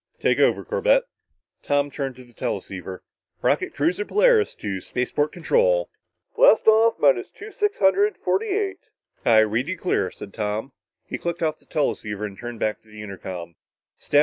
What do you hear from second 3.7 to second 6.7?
cruiser Polaris to spaceport control.""... Blast